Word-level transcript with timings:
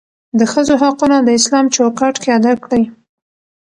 دښځو 0.39 0.75
حقونه 0.83 1.17
داسلام 1.27 1.65
چوکاټ 1.75 2.15
کې 2.21 2.29
ادا 2.37 2.53
کړى. 2.63 2.83